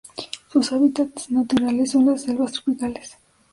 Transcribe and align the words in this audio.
Sus 0.51 0.71
hábitats 0.71 1.29
naturales 1.29 1.91
son 1.91 2.07
las 2.07 2.23
selvas 2.23 2.53
tropicales. 2.53 3.19